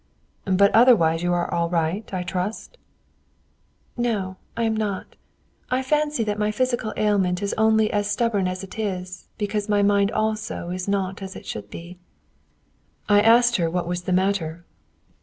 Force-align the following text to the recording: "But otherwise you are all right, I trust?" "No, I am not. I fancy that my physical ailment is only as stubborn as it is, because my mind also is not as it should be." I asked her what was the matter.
"But 0.49 0.73
otherwise 0.73 1.21
you 1.21 1.31
are 1.33 1.53
all 1.53 1.69
right, 1.69 2.11
I 2.11 2.23
trust?" 2.23 2.79
"No, 3.95 4.37
I 4.57 4.63
am 4.63 4.75
not. 4.75 5.15
I 5.69 5.83
fancy 5.83 6.23
that 6.23 6.39
my 6.39 6.49
physical 6.49 6.91
ailment 6.97 7.43
is 7.43 7.53
only 7.55 7.93
as 7.93 8.09
stubborn 8.09 8.47
as 8.47 8.63
it 8.63 8.79
is, 8.79 9.27
because 9.37 9.69
my 9.69 9.83
mind 9.83 10.09
also 10.11 10.71
is 10.71 10.87
not 10.87 11.21
as 11.21 11.35
it 11.35 11.45
should 11.45 11.69
be." 11.69 11.99
I 13.07 13.21
asked 13.21 13.57
her 13.57 13.69
what 13.69 13.87
was 13.87 14.01
the 14.01 14.11
matter. 14.11 14.65